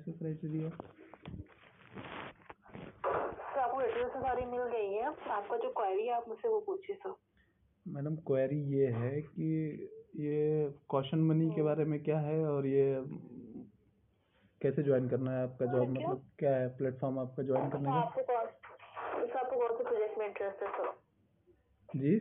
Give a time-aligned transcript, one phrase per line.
[0.00, 0.68] इसका क्राइटेरिया
[3.04, 7.14] तो आपको सारी मिल गई है। आपका जो क्वेरी है आप मुझसे वो पूछिए सर।
[7.86, 9.48] मैडम क्वेरी ये है कि
[10.16, 10.38] ये
[10.88, 12.84] कॉशन मनी के बारे में क्या है और ये
[14.60, 16.68] कैसे ज्वाइन करना है आपका जॉब मतलब क्या है?
[16.76, 17.96] प्लेटफॉर्म आपका ज्वाइन तो करने का?
[17.96, 18.46] आपको कौन
[19.26, 20.92] तो आपको कौन से प्रोजेक्ट में इंटरेस्ट है सर?
[21.88, 22.14] जी?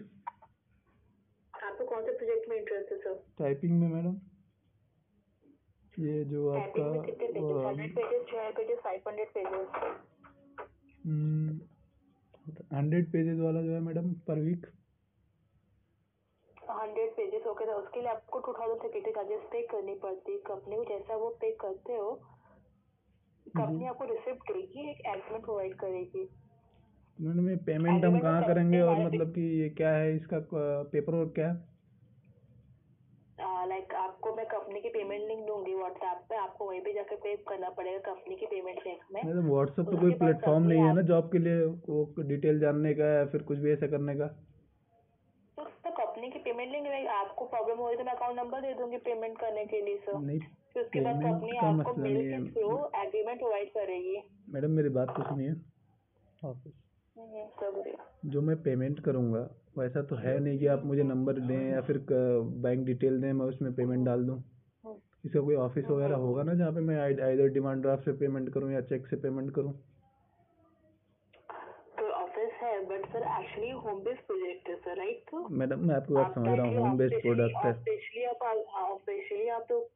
[1.54, 3.16] आपको कौन से प्रोजेक्ट में इंटरेस्ट है सर?
[3.40, 4.20] टाइपिंग में मैडम।
[6.00, 8.50] ये जो आपका हंड्रेड पेजेस जो है
[13.12, 14.66] पेजेस वाला जो है मैडम पर वीक
[16.72, 20.38] हंड्रेड पेजेस ओके तो उसके लिए आपको टू थाउज़ेंड सेक्रेटरी चार्जेस पे करनी पड़ती है।
[20.48, 22.12] कंपनी को जैसा वो पे करते हो
[23.56, 26.24] कंपनी आपको रिसिप्ट देगी एक एग्रीमेंट प्रोवाइड करेगी।
[27.18, 31.34] मैडम ये पेमेंट हम कहाँ करेंगे और मतलब कि ये क्या है इसका पेपर वर्क
[31.36, 31.56] क्या है?
[33.70, 35.39] लाइक आपको मैं कंपनी की पेमेंट लिंक
[35.90, 39.48] व्हाट्सएप पे आपको वहीं पे जाकर पे करना पड़ेगा कंपनी की पेमेंट लिंक में। मैडम
[39.48, 43.26] व्हाट्सएप पे कोई प्लेटफॉर्म नहीं है ना जॉब के लिए वो डिटेल जानने का या
[43.26, 44.28] फिर कुछ भी ऐसा करने का?
[45.58, 48.74] तो सर कंपनी की पेमेंट लिंक आपको प्रॉब्लम हो रही तो मैं अकाउंट नंबर दे
[48.74, 50.40] दूँगी पेमेंट करने के लिए सर नहीं
[50.74, 55.24] फिर उसके बाद कंपनी आपको मेल के थ्रू एग्रीमेंट प्रोवाइड करेगी। मैडम मेरी बात तो
[55.24, 55.56] सुनिए।
[56.46, 56.74] ऑफ़िस
[57.16, 59.40] हम्म, जो मैं पेमेंट करूँगा
[59.78, 63.46] वैसा तो है नहीं कि आप मुझे नंबर दें या फिर बैंक डिटेल दें मैं
[63.46, 64.42] उसमें पेमेंट डाल दूँ।
[65.26, 68.72] इसका कोई ऑफ़िस वगैरह होगा ना जहाँ पे मैं इधर डिमांड ड्राफ्ट से पेमेंट करूँ
[68.72, 69.74] या चेक से पेमेंट करूँ?
[72.00, 75.96] तो ऑफ़िस है but sir actually home based project है सर राइट तो मैडम मैं
[75.96, 77.72] आपकी बात समझ रहा हूँ होम बेस्ड प्रोडक्ट है।
[79.50, 79.90] आप तो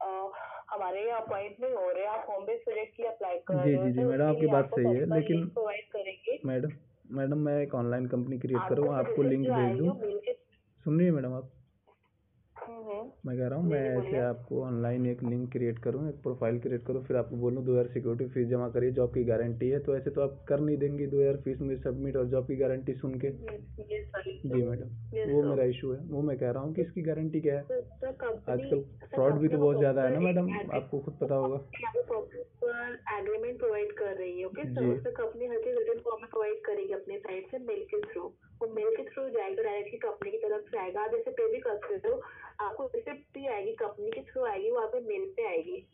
[0.69, 3.69] हमारे यहाँ अपॉइंट नहीं हो रहे आप होम बेस्ड प्रोजेक्ट के लिए अप्लाई कर जी,
[3.69, 6.69] रहे हो जी, जी, तो मैडम, आपकी बात सही है, लेकिन- प्रोवाइड करेंगे। मैडम
[7.11, 9.91] मैडम मैं एक ऑनलाइन कंपनी क्रिएट करूँ आपको लिंक भेज दूँ।
[10.85, 11.49] सुनिए मैडम आप।
[13.23, 16.85] मैं कह रहा हूँ मैं ऐसे आपको ऑनलाइन एक लिंक क्रिएट करूँ एक प्रोफ़ाइल क्रिएट
[16.87, 19.95] करूँ फिर आपको बोलूँ दो हज़ार सिक्योरिटी फ़ीस जमा करिए जॉब की गारंटी है तो
[19.97, 22.93] ऐसे तो आप कर नहीं देंगे दो हज़ार फ़ीस मुझे सबमिट और जॉब की गारंटी
[22.95, 23.31] सुन के.
[24.43, 27.55] जी मैडम वो मेरा इशू है वो मैं कह रहा हूँ कि इसकी गारंटी क्या
[27.55, 27.63] है?
[27.63, 28.83] आजकल
[29.15, 31.59] फ्रॉड भी तो बहुत ज़्यादा है ना मैडम आपको खुद पता होगा।
[33.13, 36.93] एग्रीमेंट प्रोवाइड कर रही है ओके सर कंपनी हर चीज़ रिटर्न फॉर्म में प्रोवाइड करेगी
[36.93, 38.21] अपने साइड से मेल के थ्रू
[38.61, 41.59] वो मेल के थ्रू जाएगा डायरेक्टली कंपनी की तरफ़ से आएगा। आप जैसे पे भी
[41.59, 42.21] करते हो
[42.61, 45.85] आपको रिसिप्ट भी आएगी कंपनी के थ्रू आएगी वो आपके मेल पे आएगी।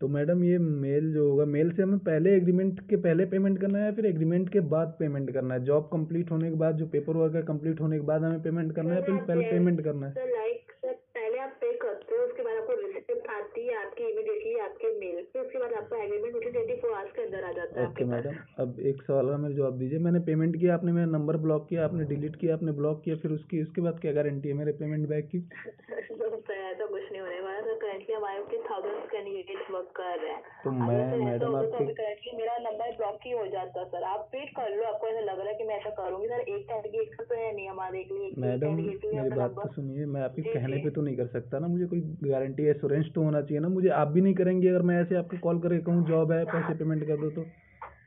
[0.00, 3.78] तो मैडम ये मेल जो होगा मेल से हमें पहले एग्रीमेंट के पहले पेमेंट करना
[3.78, 5.64] है या फिर एग्रीमेंट के बाद पेमेंट करना है?
[5.64, 8.74] जॉब कंप्लीट होने के बाद जो पेपर वर्क है कंप्लीट होने के बाद हमें पेमेंट
[8.76, 10.30] करना है या फिर पहले पेमेंट करना है?
[10.30, 14.58] लाइक सर पहले आप पे करते हो उसके बाद आपको रिसिप्ट आती है आपकी इमीडिएटली
[14.58, 17.80] आपके मेल पे उसके बाद आपका agreement with twenty four hours के अंदर आ जाता
[17.80, 21.06] है ओके मैडम अब एक सवाल का मेरे जवाब दीजिए। मैंने पेमेंट किया आपने मेरा
[21.06, 24.48] नंबर ब्लॉक किया आपने डिलीट किया आपने ब्लॉक किया फिर उसकी उसके बाद क्या गारंटी
[24.48, 25.48] है मेरे पेमेंट बैक की?
[26.72, 30.42] ऐसा कुछ नहीं होने वाला। सर करंटली हमारे के थाउज़ेंड कैंडिडेट वर्क कर रहे हैं।
[30.64, 34.50] तो मैं मैडम तो आपके करंटली मेरा नंबर ब्लॉक ही हो जाता सर आप वेट
[34.56, 37.24] कर लो आपको ऐसा लग रहा है कि मैं ऐसा करूँगी सर एक कैंडिडेट का
[37.24, 40.90] तो है नहीं हमारे के लिए मैडम मेरी बात तो सुनिए मैं आपके कहने। पे
[40.90, 44.08] तो नहीं कर सकता ना मुझे कोई गारंटी एश्योरेंस तो होना चाहिए ना मुझे आप
[44.08, 47.16] भी नहीं करेंगे अगर मैं ऐसे आपको कॉल करके कहूँ जॉब है पैसे पेमेंट कर
[47.16, 47.46] दो तो।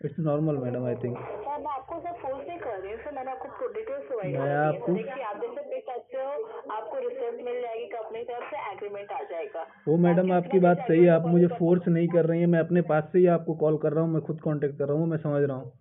[0.05, 3.31] It's normal madam I think मैं आपको सर फोर्स नहीं कर रही हूँ सर मैंने
[3.31, 6.31] आपको डिटेल्स प्रोवाइड मैं आपको- सर देखिए आप जैसे पे करते हो
[6.71, 8.23] आपको रिसिप्ट मिल जाएगी कंपनी
[8.85, 12.39] एग्रीमेंट आ जाएगा। वो मैडम आपकी बात सही है। आप मुझे फोर्स नहीं कर रही
[12.41, 14.87] है। मैं अपने पास से ही आपको कॉल कर रहा हूँ। मैं खुद कांटेक्ट कर
[14.87, 15.71] रहा हूँ। मैं समझ रहा हूँ।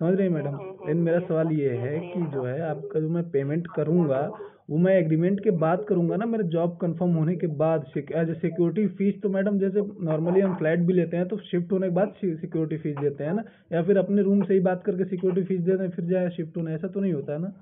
[0.00, 0.56] समझ रही मैडम?
[0.86, 4.20] लेकिन मेरा सवाल ये है कि जो है आपका जो मैं पेमेंट करूँगा
[4.70, 6.26] वो मैं एग्रीमेंट के बाद करूँगा ना?
[6.26, 10.54] मेरे जॉब कंफर्म होने के बाद एज ए सिक्योरिटी फ़ीस तो मैडम जैसे नॉर्मली हम
[10.56, 13.44] फ्लैट भी लेते हैं तो शिफ्ट होने के बाद सिक्योरिटी फ़ीस देते हैं ना?
[13.72, 16.56] या फिर अपने रूम से ही बात करके सिक्योरिटी फ़ीस देते हैं फिर जाए शिफ्ट
[16.56, 17.52] होने ऐसा तो नहीं होता है ना?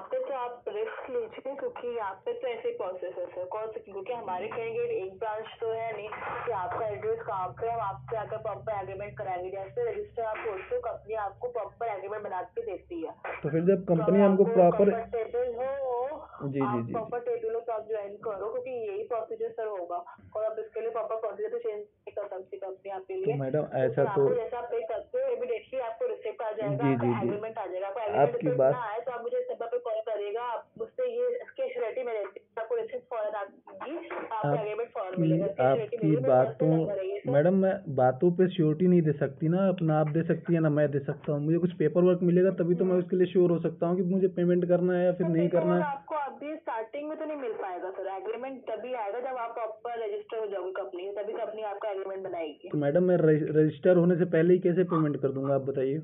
[0.00, 3.80] यहाँ पे तो आप रिस्क लीजिए क्योंकि यहाँ पे तो ऐसे प्रोसेस है। कौन सा
[3.80, 6.08] क्योंकि हमारे कैंडिडेट एक ब्रांच तो है नहीं
[6.46, 10.74] कि आपका एड्रेस कहाँ पे हम आपसे आकर प्रॉपर एग्रीमेंट कराएँगे। जैसे रजिस्टर आप बोलते
[10.76, 13.12] हो कंपनी आपको प्रॉपर एग्रीमेंट बना के देती है।
[13.42, 16.00] तो फिर जब कंपनी हमको प्रॉपर कंफर्टेबल हो
[16.42, 19.98] जी, जी, जी। कंफर्टेबल हो तो आप ज्वाइन करो क्योंकि यही प्रोसीजर सर होगा।
[20.36, 23.34] और आप इसके लिए प्रॉपर प्रोसीजर तो चेंज नहीं कर सकती कंपनी आपके तो लिए।
[23.34, 26.88] मैडम तो ऐसा तो जैसा आप पे करते हो इमीडिएटली आपको रिसिप्ट आ जाएगा।
[27.22, 30.00] एग्रीमेंट आ जाएगा। आपको आपकी बात- ना आए तो आप मुझे इस नंबर पे कॉल
[30.08, 33.96] करिएगा आप मुझसे ये इसके श्योरिटी में रहती है आपको रिसिप्ट फॉरन आएगी
[34.40, 40.08] आपको आपकी बातों है। मैडम मैं बातों पे श्योरिटी नहीं दे सकती ना अपना आप
[40.10, 42.84] दे सकती है ना मैं दे सकता हूँ। मुझे कुछ पेपर वर्क मिलेगा तभी तो
[42.84, 45.48] मैं उसके लिए श्योर हो सकता हूँ कि मुझे पेमेंट करना है या फिर नहीं
[45.48, 49.36] करना है। आपको अभी स्टार्टिंग में तो नहीं मिल पाएगा सर। एग्रीमेंट तभी आएगा जब
[49.36, 53.16] आप प्रॉपर रजिस्टर हो जाओगे कंपनी में तभी कंपनी आपका एग्रीमेंट बनाएगी। तो मैडम मैं
[53.18, 55.98] रजिस्टर होने से पहले ही कैसे पेमेंट कर दूँगा आप बताइए।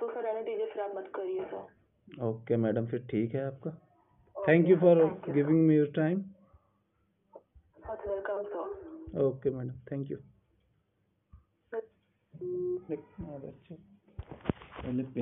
[0.00, 3.70] तो सर रहने दीजिए फिर आप मत करिए सर ओके मैडम फिर ठीक है आपका।
[4.46, 4.94] thank you for
[5.34, 6.24] giving me your time.
[7.86, 9.20] You're welcome sir.
[9.26, 9.74] Okay madam.
[9.88, 10.18] Thank you.